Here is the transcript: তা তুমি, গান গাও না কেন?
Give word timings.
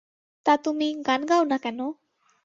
তা 0.45 0.53
তুমি, 0.57 0.87
গান 1.07 1.21
গাও 1.25 1.43
না 1.43 1.57
কেন? 1.57 1.79